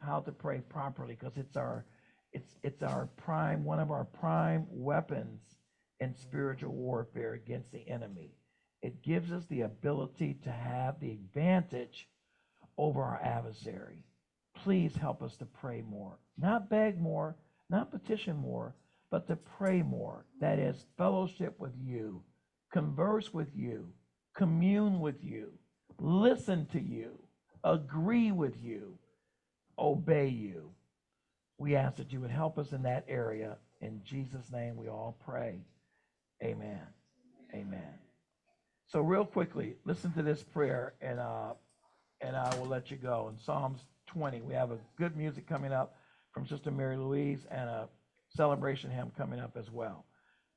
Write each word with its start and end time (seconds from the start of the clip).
how 0.00 0.20
to 0.20 0.32
pray 0.32 0.60
properly 0.68 1.16
because 1.18 1.36
it's 1.36 1.56
our 1.56 1.84
it's 2.32 2.54
it's 2.62 2.82
our 2.82 3.08
prime 3.16 3.64
one 3.64 3.80
of 3.80 3.90
our 3.90 4.04
prime 4.04 4.66
weapons 4.70 5.40
in 6.00 6.14
spiritual 6.14 6.72
warfare 6.72 7.34
against 7.34 7.70
the 7.72 7.86
enemy. 7.88 8.34
It 8.82 9.02
gives 9.02 9.30
us 9.30 9.44
the 9.46 9.62
ability 9.62 10.38
to 10.44 10.50
have 10.50 10.98
the 10.98 11.10
advantage 11.10 12.08
over 12.78 13.02
our 13.02 13.20
adversary. 13.22 14.04
Please 14.54 14.96
help 14.96 15.22
us 15.22 15.36
to 15.36 15.44
pray 15.44 15.82
more, 15.82 16.18
not 16.38 16.70
beg 16.70 16.98
more, 16.98 17.36
not 17.68 17.90
petition 17.90 18.36
more, 18.36 18.74
but 19.10 19.26
to 19.26 19.36
pray 19.36 19.82
more. 19.82 20.24
That 20.40 20.58
is, 20.58 20.86
fellowship 20.96 21.54
with 21.58 21.72
you, 21.78 22.22
converse 22.72 23.34
with 23.34 23.54
you, 23.54 23.88
commune 24.34 24.98
with 25.00 25.22
you, 25.22 25.52
listen 25.98 26.66
to 26.72 26.80
you, 26.80 27.18
agree 27.62 28.32
with 28.32 28.54
you, 28.62 28.96
obey 29.80 30.28
you. 30.28 30.70
We 31.58 31.76
ask 31.76 31.96
that 31.96 32.12
you 32.12 32.20
would 32.20 32.30
help 32.30 32.58
us 32.58 32.72
in 32.72 32.82
that 32.82 33.04
area. 33.08 33.56
In 33.80 34.02
Jesus' 34.04 34.50
name, 34.52 34.76
we 34.76 34.88
all 34.88 35.16
pray. 35.24 35.60
Amen. 36.42 36.80
Amen. 37.54 37.94
So, 38.88 39.00
real 39.00 39.24
quickly, 39.24 39.76
listen 39.84 40.12
to 40.12 40.22
this 40.22 40.42
prayer, 40.42 40.94
and 41.00 41.20
uh, 41.20 41.52
and 42.20 42.36
I 42.36 42.54
will 42.56 42.66
let 42.66 42.90
you 42.90 42.96
go. 42.96 43.30
In 43.32 43.38
Psalms 43.42 43.80
20, 44.06 44.40
we 44.42 44.54
have 44.54 44.70
a 44.70 44.78
good 44.98 45.16
music 45.16 45.46
coming 45.46 45.72
up 45.72 45.96
from 46.32 46.46
Sister 46.46 46.70
Mary 46.70 46.96
Louise 46.96 47.46
and 47.50 47.68
a 47.68 47.88
celebration 48.28 48.90
hymn 48.90 49.12
coming 49.16 49.40
up 49.40 49.56
as 49.56 49.70
well. 49.70 50.04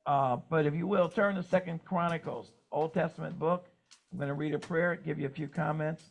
Uh, 0.05 0.37
but 0.49 0.65
if 0.65 0.73
you 0.73 0.87
will, 0.87 1.09
turn 1.09 1.35
to 1.35 1.43
Second 1.43 1.83
Chronicles, 1.85 2.51
Old 2.71 2.93
Testament 2.93 3.39
book. 3.39 3.67
I'm 4.11 4.17
going 4.17 4.27
to 4.27 4.33
read 4.33 4.53
a 4.53 4.59
prayer, 4.59 4.95
give 4.95 5.19
you 5.19 5.25
a 5.25 5.31
few 5.31 5.47
comments, 5.47 6.03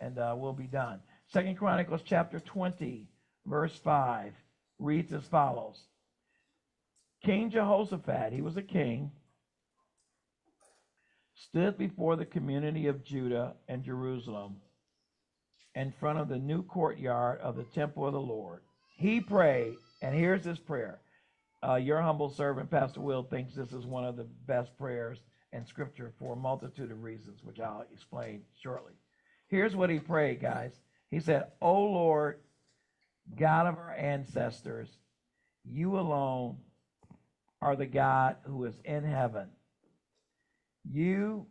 and 0.00 0.18
uh, 0.18 0.34
we'll 0.36 0.52
be 0.52 0.66
done. 0.66 1.00
Second 1.34 1.56
Chronicles 1.56 2.02
chapter 2.04 2.38
20, 2.38 3.08
verse 3.44 3.74
5 3.82 4.32
reads 4.78 5.12
as 5.12 5.24
follows. 5.24 5.82
King 7.24 7.50
Jehoshaphat, 7.50 8.32
he 8.32 8.40
was 8.40 8.56
a 8.56 8.62
king, 8.62 9.10
stood 11.34 11.76
before 11.76 12.14
the 12.14 12.24
community 12.24 12.86
of 12.86 13.04
Judah 13.04 13.54
and 13.66 13.82
Jerusalem 13.82 14.58
in 15.74 15.92
front 15.98 16.20
of 16.20 16.28
the 16.28 16.38
new 16.38 16.62
courtyard 16.62 17.40
of 17.40 17.56
the 17.56 17.64
temple 17.64 18.06
of 18.06 18.12
the 18.12 18.20
Lord. 18.20 18.60
He 18.96 19.20
prayed, 19.20 19.74
and 20.02 20.14
here's 20.14 20.44
his 20.44 20.60
prayer. 20.60 21.00
Uh, 21.66 21.74
your 21.74 22.00
humble 22.00 22.30
servant, 22.30 22.70
Pastor 22.70 23.00
Will, 23.00 23.24
thinks 23.24 23.56
this 23.56 23.72
is 23.72 23.86
one 23.86 24.04
of 24.04 24.14
the 24.16 24.28
best 24.46 24.78
prayers 24.78 25.18
in 25.52 25.66
Scripture 25.66 26.12
for 26.16 26.34
a 26.34 26.36
multitude 26.36 26.92
of 26.92 27.02
reasons, 27.02 27.40
which 27.42 27.58
I'll 27.58 27.84
explain 27.92 28.42
shortly. 28.62 28.92
Here's 29.48 29.74
what 29.74 29.90
he 29.90 29.98
prayed, 29.98 30.40
guys. 30.40 30.78
He 31.10 31.20
said, 31.20 31.44
O 31.60 31.74
Lord, 31.74 32.40
God 33.36 33.66
of 33.66 33.78
our 33.78 33.94
ancestors, 33.94 34.88
you 35.64 35.98
alone 35.98 36.58
are 37.62 37.76
the 37.76 37.86
God 37.86 38.36
who 38.44 38.64
is 38.64 38.74
in 38.84 39.04
heaven. 39.04 39.48
You 40.90 41.46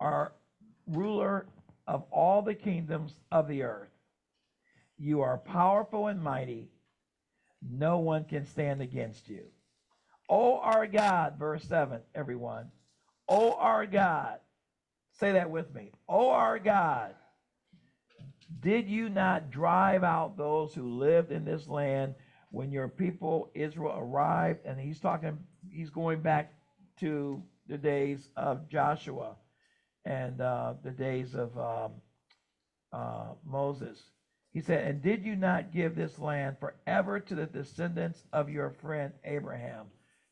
are 0.00 0.32
ruler 0.86 1.46
of 1.86 2.04
all 2.10 2.42
the 2.42 2.54
kingdoms 2.54 3.14
of 3.30 3.46
the 3.48 3.62
earth. 3.62 3.90
You 4.98 5.22
are 5.22 5.38
powerful 5.38 6.08
and 6.08 6.22
mighty. 6.22 6.68
No 7.62 7.98
one 7.98 8.24
can 8.24 8.46
stand 8.46 8.80
against 8.80 9.28
you. 9.28 9.44
O 10.28 10.58
our 10.58 10.86
God, 10.86 11.36
verse 11.38 11.64
7, 11.64 12.00
everyone. 12.14 12.70
O 13.28 13.54
our 13.54 13.86
God. 13.86 14.38
Say 15.18 15.32
that 15.32 15.50
with 15.50 15.74
me. 15.74 15.92
O 16.08 16.30
our 16.30 16.58
God. 16.58 17.14
Did 18.58 18.88
you 18.88 19.08
not 19.08 19.50
drive 19.50 20.02
out 20.02 20.36
those 20.36 20.74
who 20.74 20.98
lived 20.98 21.30
in 21.30 21.44
this 21.44 21.68
land 21.68 22.14
when 22.50 22.72
your 22.72 22.88
people 22.88 23.50
Israel 23.54 23.94
arrived? 23.96 24.66
And 24.66 24.78
he's 24.78 25.00
talking, 25.00 25.38
he's 25.70 25.90
going 25.90 26.20
back 26.20 26.52
to 26.98 27.42
the 27.68 27.78
days 27.78 28.28
of 28.36 28.68
Joshua 28.68 29.36
and 30.04 30.40
uh, 30.40 30.74
the 30.82 30.90
days 30.90 31.34
of 31.34 31.56
um, 31.56 31.92
uh, 32.92 33.34
Moses. 33.44 34.02
He 34.52 34.60
said, 34.60 34.86
And 34.86 35.00
did 35.00 35.24
you 35.24 35.36
not 35.36 35.72
give 35.72 35.94
this 35.94 36.18
land 36.18 36.56
forever 36.58 37.20
to 37.20 37.34
the 37.34 37.46
descendants 37.46 38.24
of 38.32 38.50
your 38.50 38.70
friend 38.70 39.12
Abraham? 39.24 39.86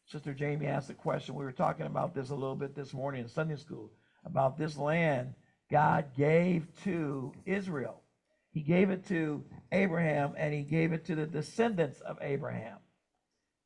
Sister 0.06 0.34
Jamie 0.34 0.66
asked 0.66 0.90
a 0.90 0.94
question. 0.94 1.34
We 1.34 1.44
were 1.44 1.52
talking 1.52 1.86
about 1.86 2.14
this 2.14 2.30
a 2.30 2.34
little 2.34 2.56
bit 2.56 2.74
this 2.74 2.92
morning 2.92 3.22
in 3.22 3.28
Sunday 3.28 3.56
school 3.56 3.92
about 4.24 4.58
this 4.58 4.76
land 4.76 5.34
God 5.70 6.06
gave 6.16 6.66
to 6.82 7.32
Israel. 7.46 8.02
He 8.50 8.60
gave 8.60 8.90
it 8.90 9.06
to 9.08 9.44
Abraham 9.72 10.34
and 10.36 10.52
he 10.52 10.62
gave 10.62 10.92
it 10.92 11.04
to 11.06 11.14
the 11.14 11.26
descendants 11.26 12.00
of 12.00 12.18
Abraham. 12.20 12.78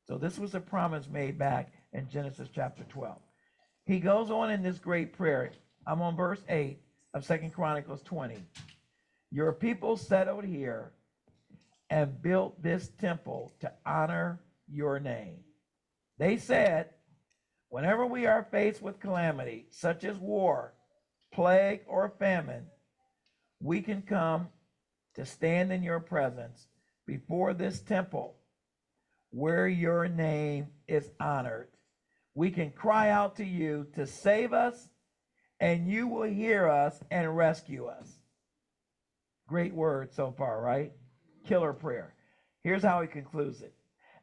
So 0.07 0.17
this 0.17 0.37
was 0.37 0.53
a 0.53 0.59
promise 0.59 1.07
made 1.09 1.37
back 1.37 1.71
in 1.93 2.09
Genesis 2.09 2.49
chapter 2.53 2.83
12. 2.83 3.17
He 3.85 3.99
goes 3.99 4.29
on 4.29 4.51
in 4.51 4.61
this 4.61 4.79
great 4.79 5.13
prayer. 5.13 5.51
I'm 5.87 6.01
on 6.01 6.15
verse 6.15 6.41
8 6.49 6.79
of 7.13 7.25
Second 7.25 7.53
Chronicles 7.53 8.01
20. 8.03 8.37
Your 9.31 9.53
people 9.53 9.97
settled 9.97 10.43
here 10.43 10.91
and 11.89 12.21
built 12.21 12.61
this 12.61 12.89
temple 12.99 13.53
to 13.59 13.71
honor 13.85 14.39
your 14.67 14.99
name. 14.99 15.37
They 16.17 16.37
said, 16.37 16.89
whenever 17.69 18.05
we 18.05 18.25
are 18.25 18.47
faced 18.51 18.81
with 18.81 18.99
calamity, 18.99 19.65
such 19.69 20.03
as 20.03 20.17
war, 20.17 20.73
plague, 21.33 21.81
or 21.87 22.13
famine, 22.19 22.67
we 23.59 23.81
can 23.81 24.01
come 24.01 24.47
to 25.15 25.25
stand 25.25 25.71
in 25.71 25.83
your 25.83 25.99
presence 25.99 26.67
before 27.05 27.53
this 27.53 27.79
temple 27.81 28.35
where 29.29 29.67
your 29.67 30.07
name 30.07 30.67
is 30.87 31.09
honored. 31.19 31.67
We 32.35 32.51
can 32.51 32.71
cry 32.71 33.09
out 33.09 33.35
to 33.37 33.45
you 33.45 33.87
to 33.95 34.05
save 34.05 34.53
us, 34.53 34.89
and 35.59 35.87
you 35.87 36.07
will 36.07 36.29
hear 36.29 36.67
us 36.67 36.99
and 37.11 37.35
rescue 37.35 37.85
us. 37.85 38.07
Great 39.47 39.73
word 39.73 40.13
so 40.13 40.31
far, 40.31 40.61
right? 40.61 40.91
Killer 41.47 41.73
prayer. 41.73 42.13
Here's 42.63 42.83
how 42.83 43.01
he 43.01 43.07
concludes 43.07 43.61
it. 43.61 43.73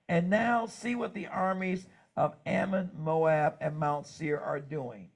And 0.08 0.30
now 0.30 0.66
see 0.66 0.94
what 0.94 1.14
the 1.14 1.26
armies 1.26 1.86
of 2.16 2.34
Ammon, 2.46 2.90
Moab, 2.96 3.56
and 3.60 3.76
Mount 3.76 4.06
Seir 4.06 4.40
are 4.40 4.60
doing. 4.60 5.10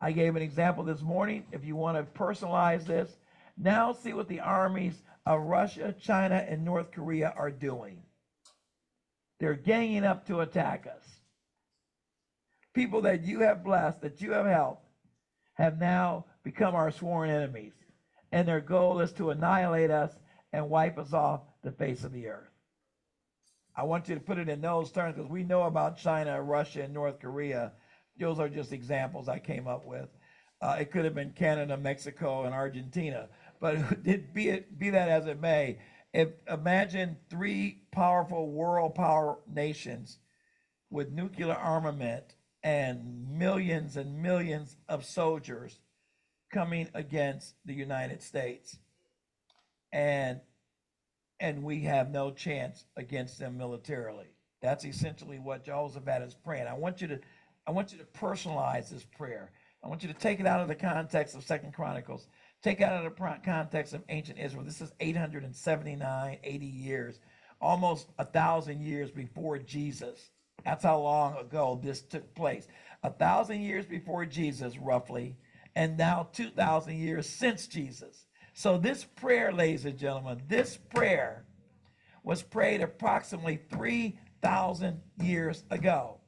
I 0.00 0.12
gave 0.12 0.36
an 0.36 0.42
example 0.42 0.84
this 0.84 1.02
morning. 1.02 1.44
If 1.52 1.64
you 1.64 1.76
want 1.76 1.96
to 1.96 2.18
personalize 2.18 2.86
this, 2.86 3.16
now 3.56 3.92
see 3.92 4.12
what 4.12 4.28
the 4.28 4.40
armies 4.40 5.02
of 5.26 5.42
Russia, 5.42 5.94
China, 6.00 6.44
and 6.48 6.64
North 6.64 6.90
Korea 6.90 7.32
are 7.36 7.50
doing. 7.50 8.02
They're 9.38 9.54
ganging 9.54 10.04
up 10.04 10.26
to 10.26 10.40
attack 10.40 10.86
us. 10.86 11.04
People 12.74 13.02
that 13.02 13.22
you 13.22 13.40
have 13.40 13.64
blessed, 13.64 14.00
that 14.02 14.20
you 14.20 14.32
have 14.32 14.46
helped, 14.46 14.86
have 15.54 15.78
now 15.78 16.26
become 16.42 16.74
our 16.74 16.90
sworn 16.90 17.28
enemies. 17.28 17.74
And 18.30 18.48
their 18.48 18.60
goal 18.60 19.00
is 19.00 19.12
to 19.12 19.30
annihilate 19.30 19.90
us 19.90 20.12
and 20.52 20.70
wipe 20.70 20.98
us 20.98 21.12
off 21.12 21.42
the 21.62 21.72
face 21.72 22.04
of 22.04 22.12
the 22.12 22.28
earth. 22.28 22.48
I 23.76 23.84
want 23.84 24.08
you 24.08 24.14
to 24.14 24.20
put 24.20 24.38
it 24.38 24.48
in 24.48 24.60
those 24.60 24.90
terms 24.90 25.16
because 25.16 25.30
we 25.30 25.42
know 25.42 25.62
about 25.62 25.98
China, 25.98 26.42
Russia, 26.42 26.82
and 26.82 26.92
North 26.92 27.20
Korea. 27.20 27.72
Those 28.18 28.38
are 28.38 28.48
just 28.48 28.72
examples 28.72 29.28
I 29.28 29.38
came 29.38 29.66
up 29.66 29.86
with. 29.86 30.08
Uh, 30.60 30.76
it 30.78 30.92
could 30.92 31.04
have 31.04 31.14
been 31.14 31.32
Canada, 31.32 31.76
Mexico, 31.76 32.44
and 32.44 32.54
Argentina. 32.54 33.28
But 33.62 34.02
be 34.34 34.48
it 34.48 34.78
be 34.78 34.90
that 34.90 35.08
as 35.08 35.26
it 35.26 35.40
may, 35.40 35.78
if 36.12 36.30
imagine 36.50 37.16
three 37.30 37.82
powerful 37.92 38.50
world 38.50 38.96
power 38.96 39.38
nations 39.46 40.18
with 40.90 41.12
nuclear 41.12 41.54
armament 41.54 42.34
and 42.64 43.38
millions 43.38 43.96
and 43.96 44.20
millions 44.20 44.76
of 44.88 45.04
soldiers 45.04 45.78
coming 46.52 46.88
against 46.92 47.54
the 47.64 47.72
United 47.72 48.20
States. 48.20 48.76
And 49.92 50.40
and 51.38 51.62
we 51.62 51.82
have 51.82 52.10
no 52.10 52.32
chance 52.32 52.84
against 52.96 53.38
them 53.38 53.56
militarily. 53.56 54.34
That's 54.60 54.84
essentially 54.84 55.38
what 55.38 55.64
Jehoshaphat 55.64 56.22
is 56.22 56.34
praying. 56.34 56.66
I 56.66 56.74
want 56.74 57.00
you 57.00 57.08
to 57.08 57.20
I 57.66 57.70
want 57.70 57.92
you 57.92 57.98
to 57.98 58.04
personalize 58.04 58.90
this 58.90 59.04
prayer. 59.04 59.52
I 59.84 59.88
want 59.88 60.02
you 60.02 60.08
to 60.08 60.18
take 60.18 60.40
it 60.40 60.46
out 60.46 60.60
of 60.60 60.68
the 60.68 60.74
context 60.74 61.36
of 61.36 61.44
Second 61.44 61.74
Chronicles 61.74 62.26
Take 62.62 62.80
out 62.80 63.04
of 63.04 63.12
the 63.12 63.38
context 63.44 63.92
of 63.92 64.02
ancient 64.08 64.38
Israel. 64.38 64.64
This 64.64 64.80
is 64.80 64.92
879, 65.00 66.38
80 66.44 66.66
years, 66.66 67.18
almost 67.60 68.08
a 68.18 68.24
thousand 68.24 68.80
years 68.82 69.10
before 69.10 69.58
Jesus. 69.58 70.30
That's 70.64 70.84
how 70.84 71.00
long 71.00 71.36
ago 71.38 71.80
this 71.82 72.02
took 72.02 72.34
place. 72.36 72.68
A 73.02 73.10
thousand 73.10 73.62
years 73.62 73.84
before 73.84 74.24
Jesus, 74.26 74.78
roughly, 74.78 75.36
and 75.74 75.96
now 75.96 76.28
2,000 76.32 76.96
years 76.96 77.28
since 77.28 77.66
Jesus. 77.66 78.26
So, 78.54 78.78
this 78.78 79.04
prayer, 79.04 79.52
ladies 79.52 79.86
and 79.86 79.98
gentlemen, 79.98 80.42
this 80.46 80.76
prayer 80.76 81.46
was 82.22 82.42
prayed 82.42 82.80
approximately 82.80 83.58
3,000 83.72 85.00
years 85.20 85.64
ago. 85.70 86.20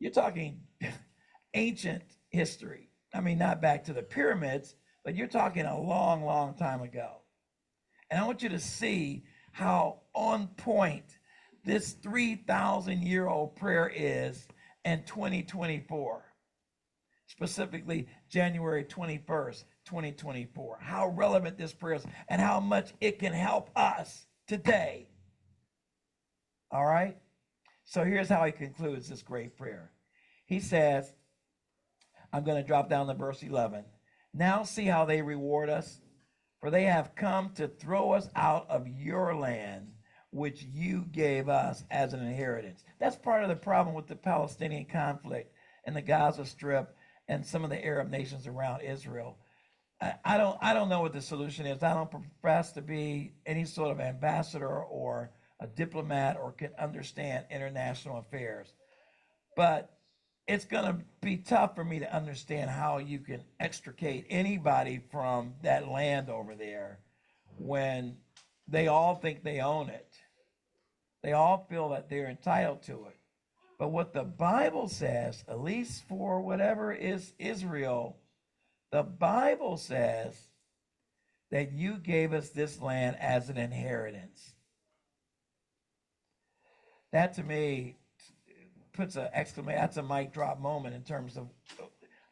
You're 0.00 0.10
talking 0.10 0.62
ancient 1.54 2.02
history. 2.30 2.90
I 3.14 3.20
mean, 3.20 3.38
not 3.38 3.62
back 3.62 3.84
to 3.84 3.92
the 3.92 4.02
pyramids, 4.02 4.74
but 5.06 5.14
you're 5.14 5.28
talking 5.28 5.64
a 5.64 5.80
long, 5.80 6.24
long 6.24 6.52
time 6.54 6.82
ago. 6.82 7.18
And 8.10 8.20
I 8.20 8.26
want 8.26 8.42
you 8.42 8.48
to 8.48 8.58
see 8.58 9.22
how 9.52 10.00
on 10.14 10.48
point 10.56 11.04
this 11.64 11.92
3,000 11.92 13.06
year 13.06 13.28
old 13.28 13.54
prayer 13.54 13.88
is 13.94 14.48
in 14.84 15.04
2024, 15.04 16.24
specifically 17.28 18.08
January 18.28 18.82
21st, 18.82 19.62
2024. 19.84 20.78
How 20.82 21.06
relevant 21.10 21.56
this 21.56 21.72
prayer 21.72 21.94
is 21.94 22.04
and 22.28 22.40
how 22.40 22.58
much 22.58 22.92
it 23.00 23.20
can 23.20 23.32
help 23.32 23.70
us 23.76 24.26
today. 24.48 25.08
All 26.72 26.84
right? 26.84 27.16
So 27.84 28.02
here's 28.02 28.28
how 28.28 28.44
he 28.44 28.50
concludes 28.50 29.08
this 29.08 29.22
great 29.22 29.56
prayer. 29.56 29.92
He 30.46 30.58
says, 30.58 31.12
I'm 32.32 32.42
going 32.42 32.60
to 32.60 32.66
drop 32.66 32.90
down 32.90 33.06
to 33.06 33.14
verse 33.14 33.44
11. 33.44 33.84
Now 34.36 34.64
see 34.64 34.84
how 34.84 35.06
they 35.06 35.22
reward 35.22 35.70
us, 35.70 36.00
for 36.60 36.70
they 36.70 36.84
have 36.84 37.14
come 37.14 37.54
to 37.54 37.68
throw 37.68 38.12
us 38.12 38.28
out 38.36 38.68
of 38.68 38.86
your 38.86 39.34
land, 39.34 39.88
which 40.30 40.62
you 40.62 41.06
gave 41.10 41.48
us 41.48 41.84
as 41.90 42.12
an 42.12 42.20
inheritance. 42.20 42.84
That's 43.00 43.16
part 43.16 43.42
of 43.42 43.48
the 43.48 43.56
problem 43.56 43.94
with 43.94 44.08
the 44.08 44.16
Palestinian 44.16 44.84
conflict 44.84 45.54
and 45.86 45.96
the 45.96 46.02
Gaza 46.02 46.44
Strip 46.44 46.94
and 47.28 47.46
some 47.46 47.64
of 47.64 47.70
the 47.70 47.82
Arab 47.82 48.10
nations 48.10 48.46
around 48.46 48.82
Israel. 48.82 49.38
I, 50.24 50.36
don't 50.36 50.58
I 50.60 50.74
don't 50.74 50.90
know 50.90 51.00
what 51.00 51.14
the 51.14 51.22
solution 51.22 51.64
is. 51.64 51.82
I 51.82 51.94
don't 51.94 52.10
profess 52.10 52.72
to 52.72 52.82
be 52.82 53.32
any 53.46 53.64
sort 53.64 53.90
of 53.90 54.00
ambassador 54.00 54.82
or 54.82 55.30
a 55.60 55.66
diplomat 55.66 56.36
or 56.36 56.52
can 56.52 56.72
understand 56.78 57.46
international 57.50 58.18
affairs. 58.18 58.74
But 59.56 59.95
it's 60.46 60.64
going 60.64 60.84
to 60.84 61.04
be 61.20 61.36
tough 61.38 61.74
for 61.74 61.84
me 61.84 61.98
to 61.98 62.14
understand 62.14 62.70
how 62.70 62.98
you 62.98 63.18
can 63.18 63.42
extricate 63.58 64.26
anybody 64.30 65.00
from 65.10 65.54
that 65.62 65.88
land 65.88 66.30
over 66.30 66.54
there 66.54 67.00
when 67.58 68.16
they 68.68 68.86
all 68.86 69.16
think 69.16 69.42
they 69.42 69.60
own 69.60 69.88
it. 69.88 70.14
They 71.22 71.32
all 71.32 71.66
feel 71.68 71.88
that 71.90 72.08
they're 72.08 72.28
entitled 72.28 72.82
to 72.84 73.06
it. 73.06 73.16
But 73.78 73.88
what 73.88 74.12
the 74.12 74.22
Bible 74.22 74.88
says, 74.88 75.44
at 75.48 75.60
least 75.60 76.04
for 76.08 76.40
whatever 76.40 76.92
is 76.92 77.32
Israel, 77.38 78.16
the 78.92 79.02
Bible 79.02 79.76
says 79.76 80.34
that 81.50 81.72
you 81.72 81.98
gave 81.98 82.32
us 82.32 82.50
this 82.50 82.80
land 82.80 83.16
as 83.20 83.48
an 83.48 83.58
inheritance. 83.58 84.54
That 87.12 87.34
to 87.34 87.42
me 87.42 87.96
puts 88.96 89.16
an 89.16 89.28
exclamation. 89.32 89.80
That's 89.80 89.96
a 89.96 90.02
mic 90.02 90.32
drop 90.32 90.60
moment 90.60 90.94
in 90.94 91.02
terms 91.02 91.36
of 91.36 91.48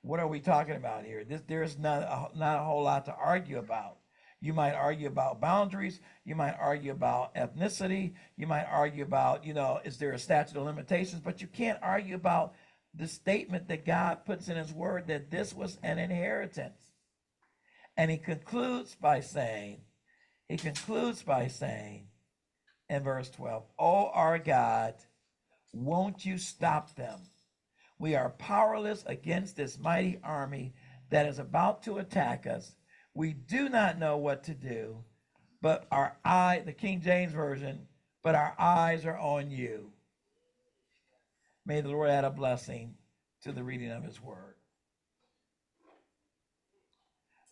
what 0.03 0.21
are 0.21 0.29
we 0.29 0.41
talking 0.41 0.77
about 0.77 1.05
here. 1.05 1.25
This, 1.25 1.43
there's 1.47 1.79
not 1.79 2.03
a, 2.03 2.39
not 2.39 2.61
a 2.61 2.65
whole 2.65 2.83
lot 2.83 3.07
to 3.07 3.15
argue 3.15 3.59
about. 3.59 3.99
You 4.41 4.53
might 4.53 4.75
argue 4.75 5.09
about 5.09 5.41
boundaries. 5.41 6.01
You 6.25 6.35
might 6.35 6.57
argue 6.61 6.93
about 6.93 7.35
ethnicity. 7.35 8.13
You 8.37 8.47
might 8.47 8.67
argue 8.71 9.03
about, 9.03 9.45
you 9.47 9.55
know, 9.55 9.81
is 9.85 9.97
there 9.97 10.13
a 10.13 10.19
statute 10.19 10.59
of 10.59 10.67
limitations? 10.67 11.23
But 11.23 11.41
you 11.41 11.47
can't 11.47 11.79
argue 11.81 12.15
about 12.15 12.55
the 12.95 13.09
statement 13.09 13.69
that 13.69 13.87
God 13.87 14.27
puts 14.27 14.49
in 14.49 14.57
His 14.59 14.73
Word 14.73 15.07
that 15.07 15.31
this 15.31 15.55
was 15.55 15.79
an 15.83 15.99
inheritance. 15.99 16.81
And 17.97 18.11
He 18.11 18.19
concludes 18.19 18.95
by 18.95 19.21
saying, 19.21 19.81
He 20.49 20.59
concludes 20.59 21.23
by 21.23 21.49
saying 21.49 22.09
in 22.91 23.03
verse 23.03 23.31
12, 23.31 23.65
Oh, 23.79 24.11
our 24.13 24.39
God, 24.39 24.95
won't 25.75 26.25
you 26.25 26.39
stop 26.39 26.95
them? 26.95 27.21
We 27.99 28.15
are 28.15 28.31
powerless 28.31 29.05
against 29.07 29.57
this 29.57 29.79
mighty 29.79 30.19
army 30.23 30.75
that 31.11 31.27
is 31.27 31.39
about 31.39 31.83
to 31.85 31.99
attack 31.99 32.47
us. 32.47 32.75
We 33.15 33.33
do 33.33 33.69
not 33.69 33.99
know 33.99 34.17
what 34.17 34.45
to 34.45 34.55
do, 34.55 35.05
but 35.61 35.87
our 35.91 36.17
eye, 36.25 36.63
the 36.65 36.73
King 36.73 37.01
James 37.01 37.33
Version, 37.33 37.87
but 38.23 38.35
our 38.35 38.55
eyes 38.59 39.07
are 39.07 39.19
on 39.19 39.51
you. 39.51 39.93
May 41.67 41.81
the 41.81 41.89
Lord 41.89 42.11
add 42.11 42.25
a 42.25 42.31
blessing 42.31 42.95
to 43.43 43.53
the 43.53 43.63
reading 43.63 43.91
of 43.91 44.05
his 44.05 44.21
word. 44.21 44.55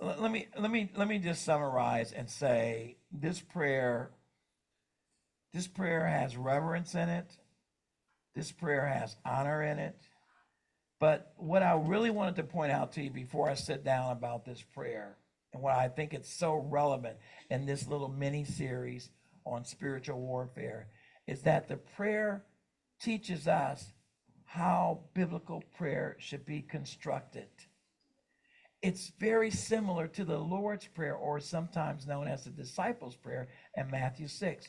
Let 0.01 0.33
me 0.33 0.49
let 0.59 0.71
me 0.71 0.91
let 0.97 1.07
me 1.07 1.21
just 1.21 1.45
summarize 1.45 2.13
and 2.13 2.29
say 2.29 2.97
this 3.13 3.41
prayer 3.41 4.11
this 5.53 5.69
prayer 5.69 6.07
has 6.07 6.37
reverence 6.37 6.95
in 6.95 7.09
it. 7.09 7.31
This 8.35 8.53
prayer 8.53 8.87
has 8.87 9.17
honor 9.25 9.63
in 9.63 9.79
it. 9.79 9.97
But 11.01 11.33
what 11.37 11.63
I 11.63 11.75
really 11.75 12.11
wanted 12.11 12.37
to 12.37 12.45
point 12.45 12.73
out 12.73 12.93
to 12.93 13.03
you 13.03 13.11
before 13.11 13.51
I 13.51 13.55
sit 13.55 13.85
down 13.85 14.13
about 14.13 14.45
this 14.45 14.63
prayer, 14.63 15.17
and 15.53 15.63
what 15.63 15.75
I 15.75 15.89
think 15.89 16.15
it's 16.15 16.33
so 16.33 16.55
relevant 16.55 17.17
in 17.51 17.67
this 17.67 17.89
little 17.89 18.09
mini 18.09 18.45
series 18.45 19.11
on 19.45 19.65
spiritual 19.65 20.21
warfare, 20.21 20.89
is 21.27 21.43
that 21.43 21.69
the 21.69 21.77
prayer 21.77 22.45
teaches 23.01 23.49
us 23.49 23.93
how 24.45 25.01
biblical 25.15 25.63
prayer 25.77 26.17
should 26.21 26.45
be 26.45 26.63
constructed. 26.63 27.49
It's 28.83 29.13
very 29.19 29.51
similar 29.51 30.09
to 30.09 30.25
the 30.25 30.39
Lord's 30.39 30.87
Prayer, 30.87 31.15
or 31.15 31.41
sometimes 31.41 32.07
known 32.07 32.29
as 32.29 32.45
the 32.45 32.51
disciples' 32.51 33.17
prayer 33.17 33.49
in 33.77 33.91
Matthew 33.91 34.29
6. 34.29 34.69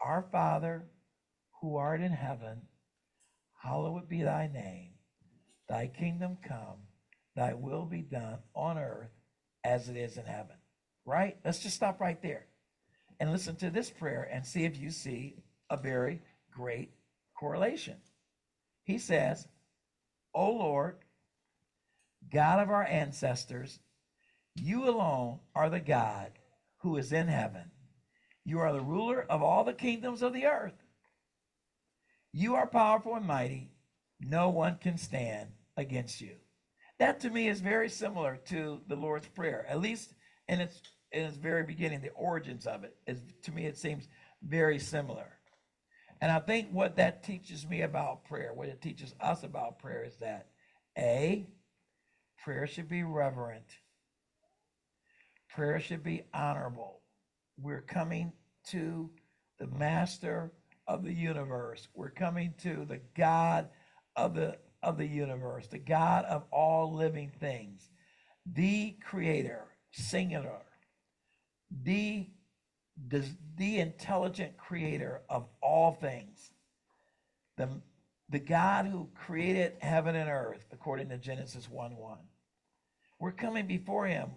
Our 0.00 0.22
Father, 0.30 0.86
who 1.60 1.76
art 1.76 2.00
in 2.00 2.12
heaven, 2.12 2.62
hallowed 3.58 4.08
be 4.08 4.22
thy 4.22 4.48
name. 4.52 4.92
Thy 5.68 5.86
kingdom 5.86 6.38
come, 6.46 6.78
thy 7.36 7.54
will 7.54 7.84
be 7.84 8.02
done 8.02 8.38
on 8.54 8.78
earth 8.78 9.10
as 9.64 9.88
it 9.88 9.96
is 9.96 10.16
in 10.16 10.24
heaven. 10.24 10.56
Right? 11.04 11.36
Let's 11.44 11.58
just 11.58 11.76
stop 11.76 12.00
right 12.00 12.20
there 12.22 12.46
and 13.20 13.30
listen 13.32 13.56
to 13.56 13.70
this 13.70 13.90
prayer 13.90 14.28
and 14.32 14.46
see 14.46 14.64
if 14.64 14.78
you 14.78 14.90
see 14.90 15.36
a 15.70 15.76
very 15.76 16.22
great 16.50 16.92
correlation. 17.38 17.96
He 18.84 18.98
says, 18.98 19.46
O 20.34 20.50
Lord, 20.50 20.96
God 22.32 22.60
of 22.60 22.70
our 22.70 22.84
ancestors, 22.84 23.80
you 24.54 24.88
alone 24.88 25.40
are 25.54 25.70
the 25.70 25.80
God 25.80 26.32
who 26.78 26.96
is 26.96 27.12
in 27.12 27.28
heaven. 27.28 27.70
You 28.44 28.60
are 28.60 28.72
the 28.72 28.80
ruler 28.80 29.26
of 29.28 29.42
all 29.42 29.64
the 29.64 29.72
kingdoms 29.72 30.22
of 30.22 30.32
the 30.32 30.46
earth. 30.46 30.72
You 32.32 32.54
are 32.56 32.66
powerful 32.66 33.14
and 33.14 33.26
mighty. 33.26 33.70
No 34.20 34.48
one 34.48 34.78
can 34.78 34.98
stand 34.98 35.50
against 35.76 36.20
you. 36.20 36.36
That 36.98 37.20
to 37.20 37.30
me 37.30 37.48
is 37.48 37.60
very 37.60 37.88
similar 37.88 38.38
to 38.46 38.80
the 38.88 38.96
Lord's 38.96 39.28
Prayer, 39.28 39.66
at 39.68 39.80
least 39.80 40.14
in 40.48 40.60
its 40.60 40.80
in 41.12 41.24
its 41.24 41.36
very 41.36 41.62
beginning, 41.62 42.02
the 42.02 42.10
origins 42.10 42.66
of 42.66 42.84
it. 42.84 42.96
Is 43.06 43.22
to 43.42 43.52
me 43.52 43.66
it 43.66 43.78
seems 43.78 44.08
very 44.42 44.78
similar. 44.78 45.38
And 46.20 46.32
I 46.32 46.40
think 46.40 46.68
what 46.72 46.96
that 46.96 47.22
teaches 47.22 47.66
me 47.66 47.82
about 47.82 48.24
prayer, 48.24 48.52
what 48.52 48.68
it 48.68 48.82
teaches 48.82 49.14
us 49.20 49.44
about 49.44 49.78
prayer 49.78 50.04
is 50.04 50.16
that 50.16 50.48
A, 50.98 51.46
prayer 52.42 52.66
should 52.66 52.88
be 52.88 53.04
reverent. 53.04 53.64
Prayer 55.48 55.78
should 55.78 56.02
be 56.02 56.24
honorable. 56.34 57.00
We're 57.56 57.82
coming 57.82 58.32
to 58.68 59.10
the 59.58 59.68
master 59.68 60.52
of 60.88 61.04
the 61.04 61.12
universe. 61.12 61.86
We're 61.94 62.10
coming 62.10 62.54
to 62.62 62.84
the 62.84 63.00
God 63.14 63.68
of 64.16 64.34
the 64.34 64.58
of 64.82 64.96
the 64.96 65.06
universe, 65.06 65.66
the 65.66 65.78
God 65.78 66.24
of 66.24 66.44
all 66.50 66.94
living 66.94 67.32
things, 67.40 67.88
the 68.46 68.96
creator, 69.04 69.64
singular, 69.90 70.62
the, 71.82 72.26
the, 73.56 73.78
intelligent 73.78 74.56
creator 74.56 75.22
of 75.28 75.46
all 75.60 75.92
things, 75.92 76.52
the, 77.56 77.68
the 78.30 78.38
God 78.38 78.86
who 78.86 79.08
created 79.14 79.74
heaven 79.80 80.14
and 80.14 80.30
earth, 80.30 80.64
according 80.72 81.08
to 81.08 81.18
Genesis 81.18 81.68
1 81.68 81.96
1. 81.96 82.18
We're 83.18 83.32
coming 83.32 83.66
before 83.66 84.06
him. 84.06 84.30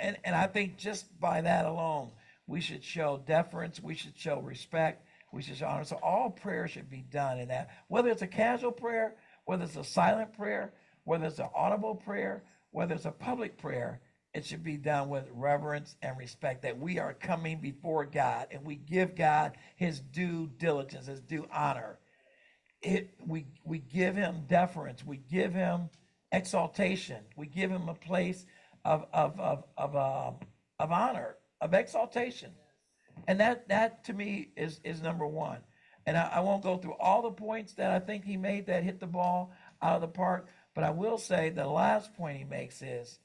And, 0.00 0.16
and 0.24 0.34
I 0.34 0.46
think 0.46 0.76
just 0.76 1.20
by 1.20 1.42
that 1.42 1.66
alone, 1.66 2.10
we 2.46 2.60
should 2.60 2.82
show 2.82 3.22
deference, 3.26 3.80
we 3.80 3.94
should 3.94 4.16
show 4.16 4.40
respect, 4.40 5.06
we 5.32 5.42
should 5.42 5.62
honor. 5.62 5.84
So 5.84 5.98
all 6.02 6.30
prayer 6.30 6.68
should 6.68 6.90
be 6.90 7.02
done 7.02 7.38
in 7.38 7.48
that. 7.48 7.70
Whether 7.88 8.10
it's 8.10 8.22
a 8.22 8.26
casual 8.26 8.72
prayer, 8.72 9.16
whether 9.44 9.64
it's 9.64 9.76
a 9.76 9.84
silent 9.84 10.32
prayer, 10.34 10.72
whether 11.04 11.26
it's 11.26 11.38
an 11.38 11.48
audible 11.54 11.94
prayer, 11.94 12.44
whether 12.70 12.94
it's 12.94 13.04
a 13.04 13.10
public 13.10 13.58
prayer, 13.58 14.00
it 14.34 14.44
should 14.44 14.62
be 14.62 14.76
done 14.76 15.08
with 15.08 15.24
reverence 15.32 15.96
and 16.02 16.16
respect 16.18 16.62
that 16.62 16.78
we 16.78 16.98
are 16.98 17.14
coming 17.14 17.60
before 17.60 18.04
God 18.04 18.48
and 18.50 18.64
we 18.64 18.76
give 18.76 19.16
God 19.16 19.56
his 19.76 20.00
due 20.00 20.48
diligence, 20.58 21.06
his 21.06 21.20
due 21.20 21.46
honor. 21.52 21.98
It, 22.82 23.10
we, 23.26 23.46
we 23.64 23.78
give 23.78 24.14
him 24.14 24.44
deference, 24.46 25.04
we 25.04 25.16
give 25.16 25.54
him 25.54 25.88
exaltation, 26.30 27.24
we 27.36 27.46
give 27.46 27.70
him 27.70 27.88
a 27.88 27.94
place 27.94 28.44
of, 28.84 29.06
of, 29.12 29.40
of, 29.40 29.64
of, 29.76 29.96
uh, 29.96 30.32
of 30.78 30.92
honor, 30.92 31.36
of 31.60 31.74
exaltation. 31.74 32.52
And 33.28 33.38
that 33.38 33.68
that 33.68 34.02
to 34.06 34.12
me 34.12 34.48
is 34.56 34.80
is 34.82 35.00
number 35.00 35.26
one. 35.26 35.60
And 36.06 36.16
I, 36.16 36.30
I 36.34 36.40
won't 36.40 36.64
go 36.64 36.78
through 36.78 36.96
all 36.98 37.22
the 37.22 37.30
points 37.30 37.74
that 37.74 37.92
I 37.92 38.00
think 38.00 38.24
he 38.24 38.36
made 38.36 38.66
that 38.66 38.82
hit 38.82 38.98
the 38.98 39.06
ball 39.06 39.52
out 39.80 39.94
of 39.94 40.00
the 40.00 40.08
park, 40.08 40.48
but 40.74 40.82
I 40.82 40.90
will 40.90 41.18
say 41.18 41.50
the 41.50 41.68
last 41.68 42.14
point 42.14 42.38
he 42.38 42.44
makes 42.44 42.82
is 42.82 43.20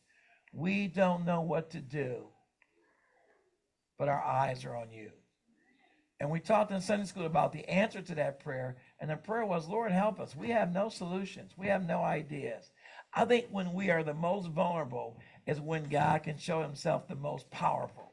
we 0.53 0.87
don't 0.87 1.25
know 1.25 1.41
what 1.41 1.71
to 1.71 1.79
do 1.79 2.27
but 3.97 4.09
our 4.09 4.23
eyes 4.23 4.65
are 4.65 4.75
on 4.75 4.91
you. 4.91 5.11
And 6.19 6.29
we 6.29 6.39
talked 6.39 6.71
in 6.71 6.81
Sunday 6.81 7.05
school 7.05 7.25
about 7.25 7.51
the 7.51 7.67
answer 7.69 8.01
to 8.01 8.15
that 8.15 8.39
prayer. 8.39 8.77
And 8.99 9.09
the 9.09 9.15
prayer 9.15 9.45
was, 9.45 9.67
Lord, 9.67 9.91
help 9.91 10.19
us. 10.19 10.35
We 10.35 10.49
have 10.49 10.73
no 10.73 10.89
solutions, 10.89 11.53
we 11.57 11.67
have 11.67 11.87
no 11.87 12.01
ideas. 12.01 12.71
I 13.13 13.25
think 13.25 13.47
when 13.51 13.73
we 13.73 13.91
are 13.91 14.03
the 14.03 14.13
most 14.13 14.49
vulnerable 14.49 15.19
is 15.45 15.61
when 15.61 15.89
God 15.89 16.23
can 16.23 16.37
show 16.37 16.61
himself 16.61 17.07
the 17.07 17.15
most 17.15 17.49
powerful. 17.51 18.12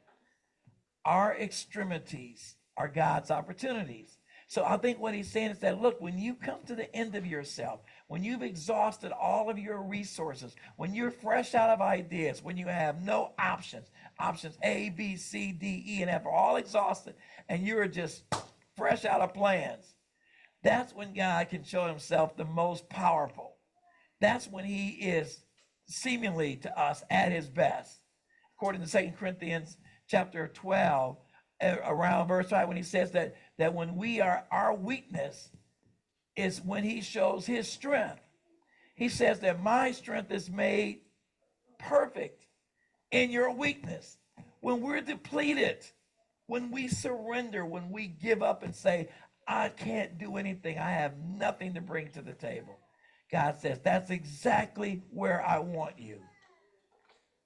Our 1.05 1.37
extremities 1.37 2.57
are 2.77 2.89
God's 2.89 3.31
opportunities. 3.31 4.19
So 4.51 4.65
I 4.65 4.79
think 4.79 4.99
what 4.99 5.15
he's 5.15 5.31
saying 5.31 5.53
is 5.53 5.59
that 5.61 5.81
look, 5.81 6.01
when 6.01 6.19
you 6.19 6.35
come 6.35 6.59
to 6.67 6.75
the 6.75 6.93
end 6.95 7.15
of 7.15 7.25
yourself, 7.25 7.83
when 8.09 8.25
you've 8.25 8.43
exhausted 8.43 9.13
all 9.13 9.49
of 9.49 9.61
your 9.61 9.81
resources, 9.81 10.57
when 10.77 10.93
you're 10.93 11.13
fresh 11.13 11.55
out 11.55 11.71
of 11.71 11.81
ideas, 11.81 12.43
when 12.43 12.57
you 12.57 12.67
have 12.67 13.01
no 13.01 13.33
options, 13.39 13.93
options 14.19 14.59
A, 14.65 14.91
B, 14.91 15.15
C, 15.15 15.53
D, 15.53 15.85
E, 15.87 16.03
and 16.03 16.11
F 16.11 16.27
are 16.27 16.33
all 16.33 16.57
exhausted, 16.57 17.15
and 17.49 17.65
you're 17.65 17.87
just 17.87 18.25
fresh 18.77 19.05
out 19.05 19.21
of 19.21 19.35
plans, 19.35 19.95
that's 20.65 20.93
when 20.95 21.15
God 21.15 21.49
can 21.49 21.63
show 21.63 21.87
himself 21.87 22.37
the 22.37 22.45
most 22.45 22.89
powerful. 22.89 23.55
That's 24.21 24.49
when 24.49 24.65
he 24.65 24.89
is 24.89 25.45
seemingly 25.87 26.57
to 26.57 26.77
us 26.77 27.05
at 27.09 27.31
his 27.31 27.49
best. 27.49 28.01
According 28.57 28.81
to 28.81 28.89
Second 28.89 29.17
Corinthians 29.17 29.77
chapter 30.11 30.49
12, 30.49 31.17
around 31.63 32.29
verse 32.29 32.49
5, 32.51 32.69
when 32.69 32.77
he 32.77 32.83
says 32.83 33.13
that, 33.13 33.37
that 33.59 33.75
when 33.75 33.97
we 33.97 34.21
are 34.21 34.45
our 34.51 34.75
weakness 34.75 35.51
is 36.37 36.61
when 36.63 36.83
he 36.83 37.01
shows 37.01 37.47
his 37.47 37.69
strength. 37.69 38.21
He 38.95 39.09
says 39.09 39.41
that 39.41 39.63
my 39.63 39.93
strength 39.93 40.31
is 40.31 40.51
made 40.51 41.01
perfect 41.79 42.47
in 43.11 43.31
your 43.31 43.53
weakness. 43.53 44.19
When 44.61 44.81
we're 44.81 45.01
depleted, 45.01 45.85
when 46.47 46.71
we 46.71 46.89
surrender, 46.89 47.65
when 47.65 47.91
we 47.91 48.09
give 48.09 48.43
up 48.43 48.63
and 48.63 48.75
say, 48.75 49.09
I 49.47 49.69
can't 49.69 50.19
do 50.19 50.37
anything, 50.37 50.79
I 50.79 50.91
have 50.91 51.19
nothing 51.19 51.75
to 51.75 51.81
bring 51.81 52.11
to 52.13 52.23
the 52.23 52.33
table. 52.33 52.79
God 53.33 53.57
says, 53.61 53.81
That's 53.83 54.11
exactly 54.11 55.03
where 55.11 55.45
I 55.45 55.59
want 55.59 55.99
you. 55.99 56.19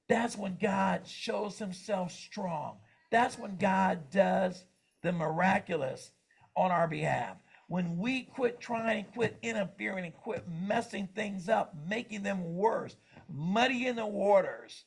That's 0.08 0.37
when 0.37 0.58
God 0.61 1.06
shows 1.06 1.58
himself 1.58 2.12
strong. 2.12 2.78
That's 3.11 3.38
when 3.38 3.56
God 3.56 4.11
does 4.11 4.64
the 5.02 5.12
miraculous 5.12 6.11
on 6.56 6.70
our 6.70 6.88
behalf. 6.88 7.37
When 7.68 7.96
we 7.96 8.25
quit 8.25 8.61
trying, 8.61 9.06
quit 9.14 9.38
interfering, 9.42 10.04
and 10.04 10.14
quit 10.14 10.44
messing 10.49 11.08
things 11.14 11.49
up, 11.49 11.75
making 11.88 12.23
them 12.23 12.54
worse, 12.54 12.96
muddying 13.28 13.96
the 13.96 14.06
waters, 14.06 14.84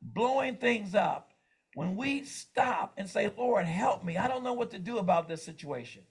blowing 0.00 0.56
things 0.56 0.94
up, 0.94 1.32
when 1.74 1.96
we 1.96 2.24
stop 2.24 2.94
and 2.96 3.08
say, 3.08 3.30
Lord, 3.36 3.66
help 3.66 4.04
me, 4.04 4.16
I 4.16 4.26
don't 4.26 4.42
know 4.42 4.54
what 4.54 4.70
to 4.70 4.78
do 4.78 4.98
about 4.98 5.28
this 5.28 5.44
situation. 5.44 6.02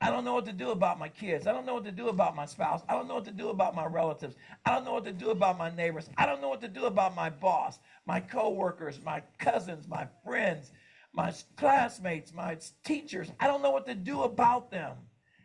I 0.00 0.10
don't 0.10 0.24
know 0.24 0.34
what 0.34 0.44
to 0.44 0.52
do 0.52 0.70
about 0.70 0.98
my 0.98 1.08
kids. 1.08 1.46
I 1.46 1.52
don't 1.52 1.64
know 1.64 1.74
what 1.74 1.84
to 1.84 1.92
do 1.92 2.08
about 2.08 2.36
my 2.36 2.44
spouse. 2.44 2.82
I 2.88 2.92
don't 2.92 3.08
know 3.08 3.14
what 3.14 3.24
to 3.24 3.30
do 3.30 3.48
about 3.48 3.74
my 3.74 3.86
relatives. 3.86 4.36
I 4.64 4.74
don't 4.74 4.84
know 4.84 4.92
what 4.92 5.06
to 5.06 5.12
do 5.12 5.30
about 5.30 5.56
my 5.56 5.74
neighbors. 5.74 6.10
I 6.18 6.26
don't 6.26 6.42
know 6.42 6.50
what 6.50 6.60
to 6.60 6.68
do 6.68 6.84
about 6.84 7.14
my 7.14 7.30
boss, 7.30 7.78
my 8.04 8.20
coworkers, 8.20 9.00
my 9.02 9.22
cousins, 9.38 9.88
my 9.88 10.06
friends, 10.22 10.70
my 11.14 11.32
classmates, 11.56 12.34
my 12.34 12.58
teachers. 12.84 13.32
I 13.40 13.46
don't 13.46 13.62
know 13.62 13.70
what 13.70 13.86
to 13.86 13.94
do 13.94 14.22
about 14.22 14.70
them. 14.70 14.96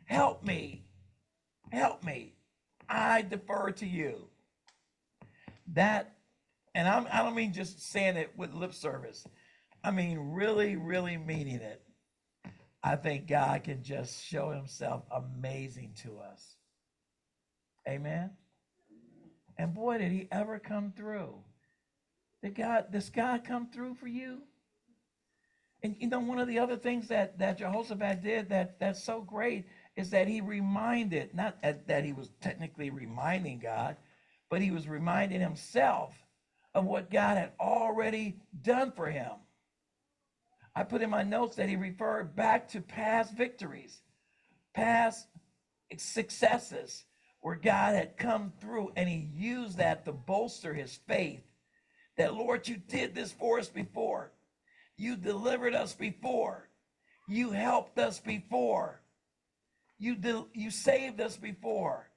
Help 0.05 0.43
me. 0.43 0.83
Help 1.71 2.03
me. 2.03 2.35
I 2.89 3.21
defer 3.21 3.71
to 3.71 3.87
you. 3.87 4.27
That, 5.73 6.17
and 6.75 6.89
I'm, 6.89 7.07
I 7.09 7.23
don't 7.23 7.35
mean 7.35 7.53
just 7.53 7.89
saying 7.89 8.17
it 8.17 8.31
with 8.35 8.53
lip 8.53 8.73
service. 8.73 9.25
I 9.81 9.91
mean, 9.91 10.17
really, 10.19 10.75
really 10.75 11.15
meaning 11.15 11.55
it. 11.55 11.81
I 12.83 12.95
think 12.95 13.27
God 13.27 13.63
can 13.63 13.83
just 13.83 14.25
show 14.25 14.49
himself 14.49 15.03
amazing 15.11 15.93
to 16.03 16.17
us. 16.19 16.55
Amen. 17.87 18.31
And 19.57 19.73
boy, 19.73 19.99
did 19.99 20.11
he 20.11 20.27
ever 20.31 20.57
come 20.59 20.93
through. 20.95 21.35
Did 22.41 22.55
God, 22.55 22.91
does 22.91 23.09
God 23.09 23.43
come 23.43 23.69
through 23.69 23.95
for 23.95 24.07
you? 24.07 24.39
And 25.83 25.95
you 25.99 26.07
know, 26.07 26.19
one 26.19 26.39
of 26.39 26.47
the 26.47 26.59
other 26.59 26.77
things 26.77 27.07
that, 27.07 27.37
that 27.39 27.57
Jehoshaphat 27.57 28.23
did 28.23 28.49
that 28.49 28.79
that's 28.79 29.03
so 29.03 29.21
great 29.21 29.65
is 29.95 30.09
that 30.11 30.27
he 30.27 30.41
reminded, 30.41 31.33
not 31.35 31.61
that 31.61 32.05
he 32.05 32.13
was 32.13 32.29
technically 32.41 32.89
reminding 32.89 33.59
God, 33.59 33.97
but 34.49 34.61
he 34.61 34.71
was 34.71 34.87
reminding 34.87 35.41
himself 35.41 36.13
of 36.73 36.85
what 36.85 37.11
God 37.11 37.37
had 37.37 37.51
already 37.59 38.37
done 38.61 38.91
for 38.91 39.07
him. 39.07 39.31
I 40.75 40.83
put 40.83 41.01
in 41.01 41.09
my 41.09 41.23
notes 41.23 41.57
that 41.57 41.69
he 41.69 41.75
referred 41.75 42.35
back 42.35 42.69
to 42.69 42.81
past 42.81 43.33
victories, 43.33 44.01
past 44.73 45.27
successes 45.97 47.03
where 47.41 47.55
God 47.55 47.95
had 47.95 48.17
come 48.17 48.53
through 48.61 48.91
and 48.95 49.09
he 49.09 49.29
used 49.35 49.77
that 49.77 50.05
to 50.05 50.13
bolster 50.13 50.73
his 50.73 50.99
faith. 51.07 51.43
That, 52.17 52.35
Lord, 52.35 52.67
you 52.67 52.77
did 52.77 53.15
this 53.15 53.31
for 53.31 53.59
us 53.59 53.67
before. 53.67 54.31
You 54.97 55.15
delivered 55.15 55.73
us 55.73 55.93
before. 55.93 56.69
You 57.27 57.51
helped 57.51 57.97
us 57.97 58.19
before. 58.19 59.01
You, 59.97 60.15
de- 60.15 60.45
you 60.53 60.71
saved 60.71 61.19
us 61.19 61.35
before. 61.35 62.09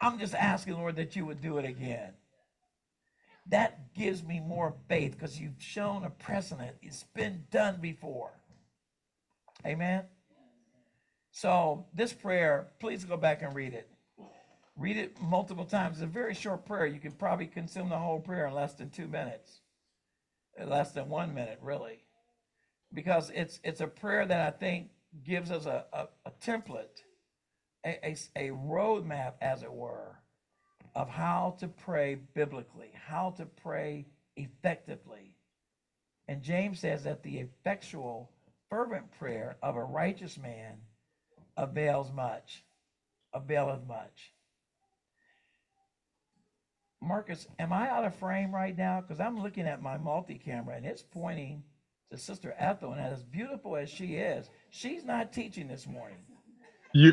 I'm 0.00 0.18
just 0.18 0.34
asking, 0.34 0.74
Lord, 0.74 0.96
that 0.96 1.16
you 1.16 1.26
would 1.26 1.40
do 1.40 1.58
it 1.58 1.64
again 1.64 2.12
that 3.48 3.94
gives 3.94 4.22
me 4.22 4.40
more 4.40 4.74
faith 4.88 5.12
because 5.12 5.40
you've 5.40 5.60
shown 5.60 6.04
a 6.04 6.10
precedent. 6.10 6.76
It's 6.82 7.04
been 7.14 7.44
done 7.50 7.78
before. 7.80 8.32
Amen. 9.64 10.04
So 11.30 11.86
this 11.94 12.12
prayer, 12.12 12.68
please 12.80 13.04
go 13.04 13.16
back 13.16 13.42
and 13.42 13.54
read 13.54 13.74
it. 13.74 13.88
Read 14.76 14.96
it 14.96 15.20
multiple 15.20 15.64
times. 15.64 15.96
It's 15.96 16.04
a 16.04 16.06
very 16.06 16.34
short 16.34 16.66
prayer. 16.66 16.86
You 16.86 17.00
can 17.00 17.12
probably 17.12 17.46
consume 17.46 17.88
the 17.88 17.98
whole 17.98 18.20
prayer 18.20 18.46
in 18.46 18.54
less 18.54 18.74
than 18.74 18.90
two 18.90 19.06
minutes, 19.06 19.60
less 20.62 20.92
than 20.92 21.08
one 21.08 21.34
minute, 21.34 21.58
really, 21.62 22.04
because 22.92 23.30
it's 23.34 23.58
it's 23.64 23.80
a 23.80 23.86
prayer 23.86 24.26
that 24.26 24.40
I 24.46 24.50
think 24.56 24.88
gives 25.24 25.50
us 25.50 25.64
a, 25.66 25.86
a, 25.92 26.08
a 26.26 26.30
template, 26.42 27.02
a, 27.86 27.98
a, 28.02 28.16
a 28.36 28.50
roadmap, 28.50 29.34
as 29.40 29.62
it 29.62 29.72
were, 29.72 30.18
of 30.96 31.10
how 31.10 31.54
to 31.60 31.68
pray 31.68 32.16
biblically, 32.34 32.90
how 33.06 33.34
to 33.36 33.44
pray 33.44 34.06
effectively. 34.36 35.34
And 36.26 36.42
James 36.42 36.80
says 36.80 37.04
that 37.04 37.22
the 37.22 37.38
effectual, 37.38 38.30
fervent 38.70 39.12
prayer 39.18 39.58
of 39.62 39.76
a 39.76 39.84
righteous 39.84 40.38
man 40.38 40.78
avails 41.54 42.10
much, 42.10 42.64
availeth 43.34 43.86
much. 43.86 44.32
Marcus, 47.02 47.46
am 47.58 47.74
I 47.74 47.90
out 47.90 48.06
of 48.06 48.14
frame 48.14 48.54
right 48.54 48.76
now? 48.76 49.02
Because 49.02 49.20
I'm 49.20 49.42
looking 49.42 49.66
at 49.66 49.82
my 49.82 49.98
multi 49.98 50.38
camera 50.38 50.76
and 50.76 50.86
it's 50.86 51.02
pointing 51.02 51.62
to 52.10 52.16
Sister 52.16 52.54
Ethel. 52.58 52.92
And 52.92 53.02
as 53.02 53.22
beautiful 53.22 53.76
as 53.76 53.90
she 53.90 54.14
is, 54.14 54.48
she's 54.70 55.04
not 55.04 55.30
teaching 55.30 55.68
this 55.68 55.86
morning. 55.86 56.24
You 56.96 57.12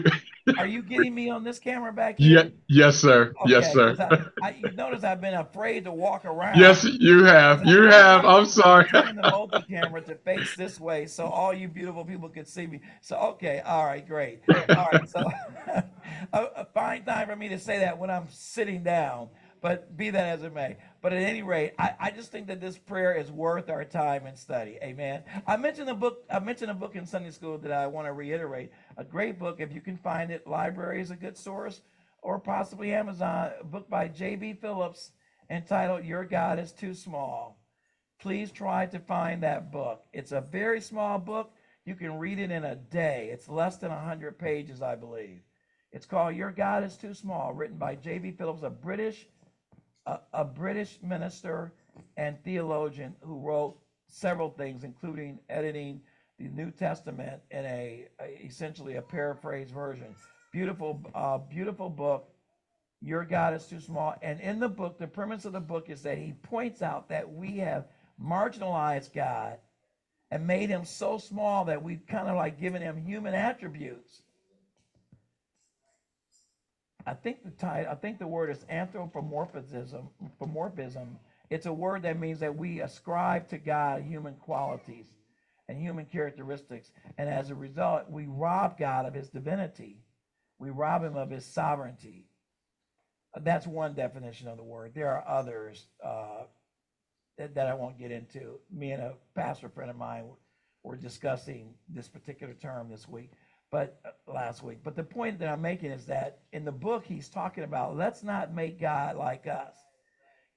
Are 0.57 0.65
you 0.65 0.81
getting 0.81 1.13
me 1.13 1.29
on 1.29 1.43
this 1.43 1.59
camera 1.59 1.91
back 1.91 2.17
here? 2.17 2.43
Yeah, 2.43 2.49
yes, 2.67 2.97
sir. 2.97 3.33
Yes, 3.45 3.73
sir. 3.73 3.95
I, 4.41 4.47
I, 4.47 4.55
you 4.55 4.71
notice 4.71 5.03
I've 5.03 5.19
been 5.19 5.33
afraid 5.33 5.83
to 5.83 5.91
walk 5.91 6.23
around. 6.23 6.57
Yes, 6.57 6.85
you 6.85 7.25
have. 7.25 7.65
You 7.65 7.83
have. 7.83 8.23
I'm 8.23 8.45
sorry. 8.45 8.87
Turning 8.89 9.17
the 9.17 9.29
multi-camera 9.29 10.01
to 10.03 10.15
face 10.15 10.55
this 10.55 10.79
way 10.79 11.05
so 11.05 11.25
all 11.25 11.53
you 11.53 11.67
beautiful 11.67 12.05
people 12.05 12.29
could 12.29 12.47
see 12.47 12.65
me. 12.65 12.79
So 13.01 13.17
okay, 13.17 13.61
all 13.65 13.85
right, 13.85 14.07
great. 14.07 14.41
All 14.49 14.87
right, 14.91 15.09
so 15.09 15.19
a, 16.33 16.43
a 16.55 16.65
fine 16.73 17.03
time 17.03 17.27
for 17.27 17.35
me 17.35 17.49
to 17.49 17.59
say 17.59 17.79
that 17.79 17.97
when 17.97 18.09
I'm 18.09 18.27
sitting 18.29 18.83
down, 18.83 19.29
but 19.63 19.95
be 19.95 20.09
that 20.09 20.27
as 20.27 20.43
it 20.43 20.53
may. 20.53 20.75
But 21.01 21.13
at 21.13 21.23
any 21.23 21.41
rate, 21.41 21.71
I, 21.79 21.95
I 21.97 22.11
just 22.11 22.33
think 22.33 22.47
that 22.47 22.59
this 22.59 22.77
prayer 22.77 23.13
is 23.13 23.31
worth 23.31 23.69
our 23.69 23.85
time 23.85 24.25
and 24.25 24.37
study. 24.37 24.77
Amen. 24.83 25.23
I 25.47 25.55
mentioned 25.55 25.89
a 25.89 25.95
book. 25.95 26.25
I 26.29 26.39
mentioned 26.39 26.69
a 26.69 26.73
book 26.73 26.97
in 26.97 27.05
Sunday 27.05 27.31
school 27.31 27.57
that 27.59 27.71
I 27.71 27.87
want 27.87 28.05
to 28.05 28.11
reiterate. 28.11 28.71
A 28.97 29.05
great 29.05 29.39
book, 29.39 29.61
if 29.61 29.73
you 29.73 29.79
can 29.79 29.95
find 29.95 30.31
it. 30.31 30.45
Library 30.45 31.01
is 31.01 31.11
a 31.11 31.15
good 31.15 31.37
source, 31.37 31.79
or 32.21 32.39
possibly 32.39 32.93
Amazon. 32.93 33.51
A 33.61 33.63
book 33.63 33.89
by 33.89 34.09
J.B. 34.09 34.55
Phillips 34.59 35.13
entitled 35.49 36.03
"Your 36.03 36.25
God 36.25 36.59
Is 36.59 36.73
Too 36.73 36.93
Small." 36.93 37.57
Please 38.19 38.51
try 38.51 38.85
to 38.87 38.99
find 38.99 39.43
that 39.43 39.71
book. 39.71 40.03
It's 40.11 40.33
a 40.33 40.41
very 40.41 40.81
small 40.81 41.19
book. 41.19 41.53
You 41.85 41.95
can 41.95 42.19
read 42.19 42.37
it 42.37 42.51
in 42.51 42.65
a 42.65 42.75
day. 42.75 43.29
It's 43.31 43.47
less 43.47 43.77
than 43.77 43.91
100 43.91 44.37
pages, 44.37 44.81
I 44.81 44.95
believe. 44.95 45.39
It's 45.93 46.05
called 46.05 46.35
Your 46.35 46.51
God 46.51 46.83
is 46.83 46.97
Too 46.97 47.13
Small, 47.13 47.53
written 47.53 47.77
by 47.77 47.95
J.B. 47.95 48.31
Phillips, 48.31 48.63
a 48.63 48.69
British 48.69 49.27
a, 50.05 50.19
a 50.33 50.45
British 50.45 50.99
minister 51.01 51.73
and 52.17 52.41
theologian 52.43 53.15
who 53.21 53.39
wrote 53.39 53.77
several 54.07 54.49
things, 54.49 54.83
including 54.83 55.39
editing 55.49 56.01
the 56.39 56.49
New 56.49 56.71
Testament 56.71 57.41
in 57.51 57.65
a, 57.65 58.07
a 58.19 58.45
essentially 58.45 58.95
a 58.95 59.01
paraphrase 59.01 59.71
version. 59.71 60.15
Beautiful, 60.51 61.01
uh, 61.15 61.37
beautiful 61.37 61.89
book. 61.89 62.29
Your 63.01 63.25
God 63.25 63.53
is 63.53 63.65
too 63.65 63.79
small. 63.79 64.15
And 64.21 64.39
in 64.39 64.59
the 64.59 64.69
book, 64.69 64.97
the 64.97 65.07
premise 65.07 65.45
of 65.45 65.53
the 65.53 65.59
book 65.59 65.89
is 65.89 66.01
that 66.03 66.17
he 66.17 66.33
points 66.43 66.81
out 66.81 67.09
that 67.09 67.31
we 67.31 67.57
have 67.57 67.85
marginalized 68.21 69.13
God 69.13 69.57
and 70.31 70.47
made 70.47 70.69
him 70.69 70.83
so 70.83 71.19
small 71.19 71.65
that 71.65 71.83
we've 71.83 72.05
kind 72.07 72.27
of 72.27 72.35
like 72.35 72.59
given 72.59 72.81
him 72.81 72.97
human 72.97 73.35
attributes. 73.35 74.22
I 77.05 77.13
think 77.13 77.43
the 77.43 77.51
title, 77.51 77.91
I 77.91 77.95
think 77.95 78.19
the 78.19 78.27
word 78.27 78.49
is 78.49 78.65
anthropomorphism. 78.69 80.09
Anthropomorphism. 80.21 81.19
It's 81.49 81.65
a 81.65 81.73
word 81.73 82.03
that 82.03 82.19
means 82.19 82.39
that 82.39 82.55
we 82.55 82.81
ascribe 82.81 83.49
to 83.49 83.57
God 83.57 84.01
human 84.01 84.35
qualities 84.35 85.07
and 85.67 85.77
human 85.77 86.05
characteristics, 86.05 86.91
and 87.17 87.29
as 87.29 87.49
a 87.49 87.55
result, 87.55 88.09
we 88.09 88.25
rob 88.27 88.77
God 88.77 89.05
of 89.05 89.13
His 89.13 89.29
divinity. 89.29 90.01
We 90.59 90.69
rob 90.69 91.03
Him 91.03 91.15
of 91.15 91.29
His 91.29 91.45
sovereignty. 91.45 92.27
That's 93.41 93.65
one 93.65 93.93
definition 93.93 94.47
of 94.47 94.57
the 94.57 94.63
word. 94.63 94.93
There 94.93 95.11
are 95.11 95.27
others 95.27 95.87
uh, 96.03 96.43
that, 97.37 97.55
that 97.55 97.67
I 97.67 97.73
won't 97.73 97.97
get 97.97 98.11
into. 98.11 98.59
Me 98.71 98.91
and 98.91 99.01
a 99.01 99.13
pastor 99.35 99.69
friend 99.69 99.89
of 99.89 99.97
mine 99.97 100.25
were 100.83 100.95
discussing 100.95 101.73
this 101.89 102.07
particular 102.07 102.53
term 102.53 102.89
this 102.89 103.07
week, 103.07 103.31
but 103.73 103.99
uh, 104.05 104.31
last 104.31 104.61
week. 104.61 104.77
But 104.83 104.95
the 104.95 105.03
point 105.03 105.39
that 105.39 105.49
I'm 105.49 105.63
making 105.63 105.89
is 105.89 106.05
that 106.05 106.41
in 106.51 106.63
the 106.63 106.71
book 106.71 107.03
he's 107.03 107.27
talking 107.27 107.63
about 107.63 107.97
let's 107.97 108.21
not 108.21 108.53
make 108.53 108.79
God 108.79 109.17
like 109.17 109.47
us. 109.47 109.75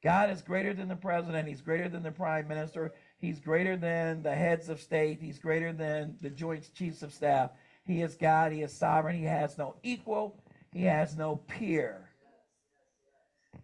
God 0.05 0.29
is 0.29 0.43
greater 0.43 0.75
than 0.75 0.87
the 0.87 0.97
president. 0.97 1.49
He's 1.49 1.63
greater 1.63 1.89
than 1.89 2.03
the 2.03 2.13
prime 2.13 2.47
minister. 2.47 2.93
He's 3.19 3.41
greater 3.41 3.75
than 3.75 4.23
the 4.23 4.35
heads 4.35 4.69
of 4.69 4.83
state. 4.83 5.19
He's 5.23 5.39
greater 5.39 5.73
than 5.73 6.17
the 6.21 6.29
joint 6.29 6.69
chiefs 6.75 7.03
of 7.03 7.11
staff. 7.11 7.53
He 7.87 8.03
is 8.03 8.17
God. 8.17 8.53
He 8.53 8.61
is 8.61 8.73
sovereign. 8.75 9.17
He 9.17 9.25
has 9.25 9.57
no 9.57 9.77
equal. 9.83 10.39
He 10.75 10.83
has 10.83 11.17
no 11.17 11.37
peer. 11.37 12.11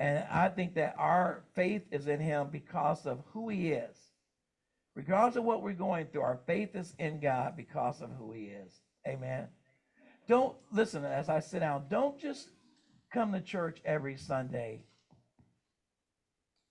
And 0.00 0.24
I 0.30 0.48
think 0.48 0.76
that 0.76 0.94
our 0.96 1.44
faith 1.54 1.82
is 1.90 2.08
in 2.08 2.20
him 2.20 2.48
because 2.50 3.04
of 3.04 3.22
who 3.34 3.50
he 3.50 3.72
is. 3.72 3.98
Regardless 4.94 5.36
of 5.36 5.44
what 5.44 5.62
we're 5.62 5.74
going 5.74 6.06
through, 6.06 6.22
our 6.22 6.40
faith 6.46 6.74
is 6.74 6.94
in 6.98 7.20
God 7.20 7.54
because 7.54 8.00
of 8.00 8.08
who 8.18 8.32
he 8.32 8.44
is. 8.44 8.80
Amen. 9.06 9.48
Don't 10.28 10.56
listen 10.72 11.04
as 11.04 11.28
I 11.28 11.40
sit 11.40 11.60
down, 11.60 11.84
don't 11.88 12.18
just 12.18 12.48
come 13.12 13.32
to 13.32 13.40
church 13.40 13.78
every 13.84 14.16
Sunday 14.16 14.84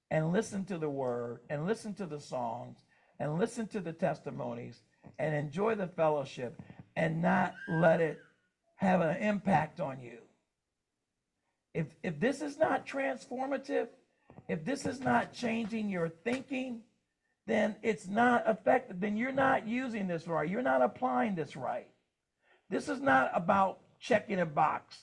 and 0.09 0.31
listen 0.31 0.65
to 0.65 0.77
the 0.77 0.89
word 0.89 1.39
and 1.49 1.65
listen 1.65 1.93
to 1.95 2.05
the 2.05 2.19
songs 2.19 2.77
and 3.19 3.37
listen 3.37 3.67
to 3.67 3.79
the 3.79 3.93
testimonies 3.93 4.81
and 5.19 5.35
enjoy 5.35 5.75
the 5.75 5.87
fellowship 5.87 6.59
and 6.95 7.21
not 7.21 7.53
let 7.69 8.01
it 8.01 8.19
have 8.75 9.01
an 9.01 9.17
impact 9.17 9.79
on 9.79 9.99
you. 10.01 10.17
If 11.73 11.87
if 12.03 12.19
this 12.19 12.41
is 12.41 12.57
not 12.57 12.85
transformative, 12.85 13.87
if 14.49 14.65
this 14.65 14.85
is 14.85 14.99
not 14.99 15.33
changing 15.33 15.89
your 15.89 16.09
thinking, 16.09 16.81
then 17.47 17.75
it's 17.81 18.07
not 18.07 18.43
effective. 18.47 18.99
Then 18.99 19.15
you're 19.15 19.31
not 19.31 19.67
using 19.67 20.07
this 20.07 20.27
right. 20.27 20.49
You're 20.49 20.61
not 20.61 20.81
applying 20.81 21.35
this 21.35 21.55
right. 21.55 21.87
This 22.71 22.87
is 22.87 23.01
not 23.01 23.29
about 23.35 23.79
checking 23.99 24.39
a 24.39 24.45
box. 24.45 24.97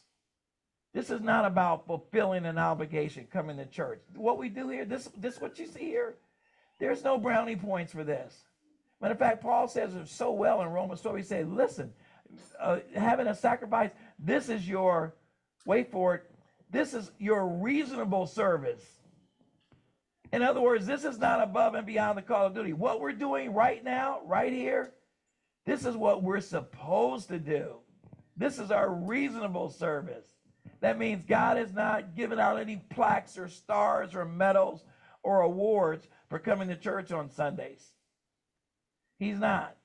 This 0.94 1.10
is 1.10 1.20
not 1.20 1.44
about 1.44 1.87
fulfilling 1.87 2.46
an 2.46 2.58
obligation 2.58 3.28
coming 3.30 3.58
to 3.58 3.66
church. 3.66 4.00
What 4.16 4.38
we 4.38 4.48
do 4.48 4.70
here, 4.70 4.87
this 4.87 5.10
this 5.18 5.38
what 5.38 5.58
you 5.58 5.66
see 5.66 5.84
here, 5.84 6.16
there's 6.80 7.04
no 7.04 7.18
brownie 7.18 7.56
points 7.56 7.92
for 7.92 8.02
this. 8.02 8.34
Matter 9.00 9.12
of 9.12 9.18
fact, 9.18 9.42
Paul 9.42 9.68
says 9.68 9.94
it 9.94 10.08
so 10.08 10.32
well 10.32 10.62
in 10.62 10.68
Romans 10.68 11.02
12. 11.02 11.18
He 11.18 11.22
said, 11.22 11.52
listen, 11.52 11.92
uh, 12.58 12.78
having 12.96 13.28
a 13.28 13.34
sacrifice, 13.34 13.90
this 14.18 14.48
is 14.48 14.66
your, 14.66 15.14
wait 15.66 15.92
for 15.92 16.16
it, 16.16 16.25
this 16.70 16.94
is 16.94 17.12
your 17.18 17.46
reasonable 17.46 18.26
service. 18.26 18.82
In 20.32 20.42
other 20.42 20.60
words, 20.60 20.84
this 20.84 21.04
is 21.04 21.18
not 21.18 21.40
above 21.40 21.75
and 21.75 21.87
beyond 21.87 22.18
the 22.18 22.22
call 22.22 22.46
of 22.46 22.54
duty. 22.54 22.72
What 22.72 23.00
we're 23.00 23.12
doing 23.12 23.54
right 23.54 23.84
now, 23.84 24.20
right 24.26 24.52
here, 24.52 24.94
this 25.68 25.84
is 25.84 25.98
what 25.98 26.22
we're 26.22 26.40
supposed 26.40 27.28
to 27.28 27.38
do. 27.38 27.75
This 28.38 28.58
is 28.58 28.70
our 28.70 28.90
reasonable 28.90 29.69
service. 29.69 30.26
That 30.80 30.99
means 30.99 31.23
God 31.28 31.58
is 31.58 31.75
not 31.75 32.16
giving 32.16 32.40
out 32.40 32.58
any 32.58 32.76
plaques 32.88 33.36
or 33.36 33.49
stars 33.49 34.14
or 34.14 34.25
medals 34.25 34.82
or 35.23 35.43
awards 35.43 36.08
for 36.30 36.38
coming 36.38 36.69
to 36.69 36.76
church 36.76 37.12
on 37.12 37.28
Sundays. 37.28 37.93
He's 39.19 39.38
not. 39.38 39.76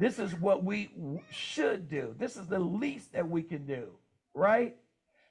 This 0.00 0.18
is 0.18 0.34
what 0.34 0.64
we 0.64 0.90
should 1.30 1.88
do. 1.88 2.12
This 2.18 2.36
is 2.36 2.48
the 2.48 2.58
least 2.58 3.12
that 3.12 3.28
we 3.28 3.44
can 3.44 3.66
do, 3.66 3.90
right? 4.34 4.74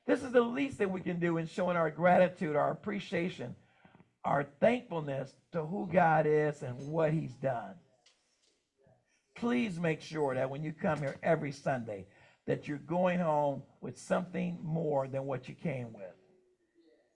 This 0.08 0.24
is 0.24 0.32
the 0.32 0.39
least 0.39 0.78
that 0.78 0.89
we 0.89 1.02
can 1.02 1.19
do 1.19 1.36
in 1.36 1.45
showing 1.45 1.76
our 1.76 1.91
gratitude, 1.91 2.56
our 2.56 2.71
appreciation, 2.71 3.54
our 4.24 4.45
thankfulness 4.62 5.34
to 5.52 5.65
who 5.65 5.89
God 5.91 6.26
is 6.26 6.63
and 6.63 6.88
what 6.88 7.12
He's 7.12 7.34
done. 7.34 7.74
Please 9.39 9.80
make 9.80 10.02
sure 10.02 10.36
that 10.36 10.49
when 10.49 10.63
you 10.63 10.73
come 10.73 10.99
here 10.99 11.15
every 11.23 11.54
Sunday, 11.54 12.06
that 12.45 12.67
you're 12.67 12.78
going 12.78 13.19
home 13.19 13.63
with 13.80 13.97
something 13.97 14.58
more 14.62 15.08
than 15.08 15.25
what 15.25 15.47
you 15.47 15.56
came 15.56 15.93
with. 15.93 16.13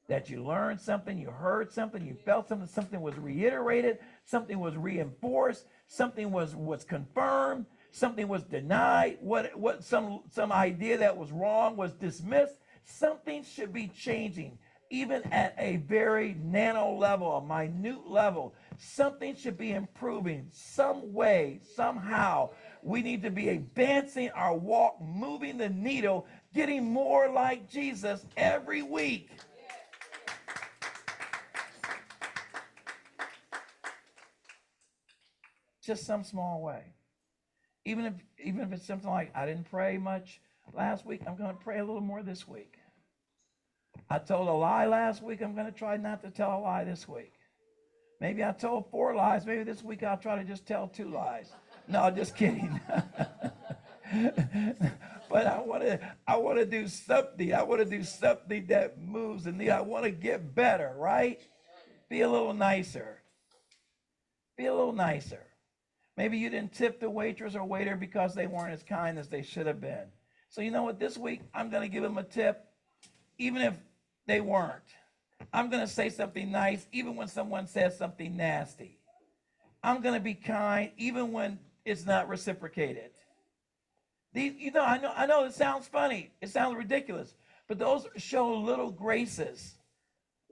That 0.07 0.29
you 0.29 0.43
learned 0.43 0.79
something, 0.79 1.17
you 1.17 1.29
heard 1.29 1.71
something, 1.71 2.05
you 2.05 2.13
felt 2.13 2.47
something, 2.47 2.67
something 2.67 3.01
was 3.01 3.17
reiterated, 3.17 3.99
something 4.25 4.59
was 4.59 4.77
reinforced, 4.77 5.65
something 5.87 6.31
was 6.31 6.55
was 6.55 6.83
confirmed, 6.85 7.65
something 7.91 8.27
was 8.27 8.43
denied, 8.43 9.17
what 9.19 9.57
what 9.57 9.83
some 9.83 10.21
some 10.29 10.51
idea 10.51 10.97
that 10.99 11.17
was 11.17 11.31
wrong 11.31 11.75
was 11.75 11.93
dismissed. 11.93 12.55
Something 12.85 13.43
should 13.43 13.73
be 13.73 13.87
changing, 13.87 14.59
even 14.89 15.23
at 15.31 15.55
a 15.57 15.77
very 15.77 16.35
nano 16.41 16.95
level, 16.95 17.37
a 17.37 17.41
minute 17.41 18.07
level. 18.07 18.53
Something 18.77 19.35
should 19.35 19.57
be 19.57 19.71
improving 19.71 20.47
some 20.51 21.13
way, 21.13 21.59
somehow. 21.75 22.51
We 22.81 23.01
need 23.01 23.21
to 23.23 23.29
be 23.29 23.49
advancing 23.49 24.29
our 24.31 24.55
walk, 24.55 25.01
moving 25.01 25.57
the 25.57 25.69
needle, 25.69 26.27
getting 26.53 26.91
more 26.91 27.29
like 27.29 27.69
Jesus 27.69 28.25
every 28.37 28.81
week. 28.81 29.29
Just 35.81 36.05
some 36.05 36.23
small 36.23 36.61
way. 36.61 36.83
Even 37.85 38.05
if 38.05 38.13
even 38.41 38.61
if 38.61 38.71
it's 38.71 38.85
something 38.85 39.09
like 39.09 39.31
I 39.35 39.45
didn't 39.45 39.69
pray 39.69 39.97
much 39.97 40.41
last 40.73 41.05
week, 41.05 41.21
I'm 41.27 41.35
going 41.35 41.49
to 41.49 41.61
pray 41.61 41.79
a 41.79 41.85
little 41.85 42.01
more 42.01 42.23
this 42.23 42.47
week. 42.47 42.77
I 44.09 44.19
told 44.19 44.47
a 44.47 44.53
lie 44.53 44.85
last 44.85 45.21
week, 45.21 45.41
I'm 45.41 45.55
going 45.55 45.65
to 45.65 45.77
try 45.77 45.97
not 45.97 46.21
to 46.23 46.29
tell 46.29 46.57
a 46.57 46.59
lie 46.59 46.83
this 46.83 47.07
week. 47.07 47.33
Maybe 48.23 48.41
I 48.41 48.53
told 48.53 48.89
four 48.89 49.13
lies, 49.13 49.45
maybe 49.45 49.63
this 49.63 49.83
week 49.83 50.01
I'll 50.01 50.15
try 50.15 50.37
to 50.37 50.45
just 50.45 50.65
tell 50.65 50.87
two 50.87 51.09
lies. 51.09 51.51
No, 51.89 52.09
just 52.09 52.37
kidding. 52.37 52.79
but 55.29 55.45
I 55.45 55.59
want 55.59 55.83
to 55.83 55.99
I 56.25 56.37
want 56.37 56.57
to 56.57 56.65
do 56.65 56.87
something. 56.87 57.53
I 57.53 57.63
want 57.63 57.81
to 57.81 57.85
do 57.85 58.01
something 58.01 58.65
that 58.67 58.97
moves 58.97 59.45
and 59.45 59.61
I 59.69 59.81
want 59.81 60.05
to 60.05 60.11
get 60.11 60.55
better, 60.55 60.93
right? 60.97 61.41
Be 62.07 62.21
a 62.21 62.29
little 62.29 62.53
nicer. 62.53 63.21
Be 64.55 64.67
a 64.67 64.73
little 64.73 64.93
nicer. 64.93 65.45
Maybe 66.15 66.37
you 66.37 66.49
didn't 66.49 66.71
tip 66.71 67.01
the 67.01 67.09
waitress 67.09 67.55
or 67.55 67.65
waiter 67.65 67.97
because 67.97 68.33
they 68.33 68.47
weren't 68.47 68.71
as 68.71 68.83
kind 68.83 69.19
as 69.19 69.27
they 69.27 69.41
should 69.41 69.67
have 69.67 69.81
been. 69.81 70.07
So 70.47 70.61
you 70.61 70.71
know 70.71 70.83
what? 70.83 70.97
This 70.97 71.17
week 71.17 71.41
I'm 71.53 71.69
going 71.69 71.83
to 71.83 71.89
give 71.89 72.03
them 72.03 72.17
a 72.17 72.23
tip, 72.23 72.69
even 73.37 73.61
if 73.61 73.77
they 74.27 74.39
weren't. 74.39 74.95
I'm 75.53 75.69
going 75.69 75.85
to 75.85 75.91
say 75.91 76.09
something 76.09 76.51
nice, 76.51 76.87
even 76.91 77.15
when 77.15 77.27
someone 77.27 77.67
says 77.67 77.95
something 77.95 78.35
nasty. 78.35 78.97
I'm 79.83 80.01
going 80.01 80.15
to 80.15 80.19
be 80.19 80.33
kind, 80.33 80.91
even 80.97 81.31
when 81.31 81.59
it's 81.85 82.05
not 82.05 82.27
reciprocated. 82.27 83.11
These, 84.33 84.53
you 84.57 84.71
know, 84.71 84.83
I 84.83 84.97
know, 84.97 85.13
I 85.15 85.27
know 85.27 85.43
it 85.45 85.53
sounds 85.53 85.87
funny. 85.87 86.31
It 86.41 86.49
sounds 86.49 86.75
ridiculous, 86.75 87.35
but 87.67 87.77
those 87.77 88.07
show 88.17 88.51
little 88.51 88.89
graces, 88.89 89.75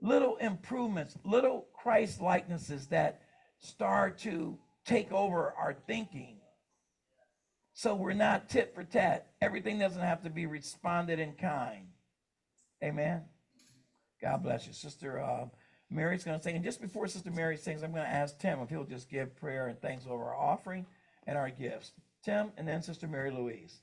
little 0.00 0.36
improvements, 0.36 1.18
little 1.24 1.66
Christ 1.74 2.20
likenesses 2.20 2.86
that 2.88 3.22
start 3.58 4.18
to 4.18 4.56
take 4.84 5.10
over 5.10 5.52
our 5.58 5.74
thinking. 5.86 6.36
So 7.74 7.96
we're 7.96 8.12
not 8.12 8.48
tit 8.48 8.72
for 8.72 8.84
tat. 8.84 9.28
Everything 9.40 9.80
doesn't 9.80 10.00
have 10.00 10.22
to 10.22 10.30
be 10.30 10.46
responded 10.46 11.18
in 11.18 11.32
kind. 11.32 11.86
Amen. 12.84 13.22
God 14.22 14.42
bless 14.42 14.66
you. 14.66 14.72
Sister 14.72 15.20
uh, 15.20 15.46
Mary's 15.90 16.24
going 16.24 16.38
to 16.38 16.42
sing. 16.42 16.56
And 16.56 16.64
just 16.64 16.80
before 16.80 17.06
Sister 17.06 17.30
Mary 17.30 17.56
sings, 17.56 17.82
I'm 17.82 17.92
going 17.92 18.04
to 18.04 18.08
ask 18.08 18.38
Tim 18.38 18.60
if 18.60 18.70
he'll 18.70 18.84
just 18.84 19.10
give 19.10 19.36
prayer 19.36 19.66
and 19.66 19.80
thanks 19.80 20.06
over 20.08 20.24
our 20.24 20.36
offering 20.36 20.86
and 21.26 21.36
our 21.36 21.50
gifts. 21.50 21.92
Tim, 22.22 22.52
and 22.56 22.66
then 22.66 22.82
Sister 22.82 23.08
Mary 23.08 23.30
Louise. 23.30 23.80